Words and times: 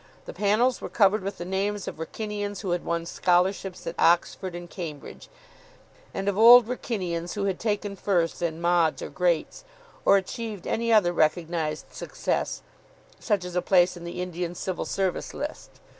The 0.25 0.33
panels 0.33 0.81
were 0.81 0.89
covered 0.89 1.21
with 1.23 1.37
the 1.37 1.45
names 1.45 1.87
of 1.87 1.97
Wrykynians 1.99 2.61
who 2.61 2.71
had 2.71 2.83
won 2.83 3.05
scholarships 3.05 3.85
at 3.85 3.93
Oxford 3.99 4.55
and 4.55 4.67
Cambridge, 4.67 5.29
and 6.11 6.27
of 6.27 6.39
Old 6.39 6.65
Wrykynians 6.65 7.35
who 7.35 7.43
had 7.45 7.59
taken 7.59 7.95
first 7.95 8.41
in 8.41 8.59
Mods 8.59 9.03
or 9.03 9.11
Greats, 9.11 9.63
or 10.03 10.17
achieved 10.17 10.65
any 10.65 10.91
other 10.91 11.13
recognised 11.13 11.93
success, 11.93 12.63
such 13.19 13.45
as 13.45 13.55
a 13.55 13.61
place 13.61 13.95
in 13.95 14.03
the 14.03 14.23
Indian 14.23 14.55
Civil 14.55 14.85
Service 14.85 15.35
list. 15.35 15.69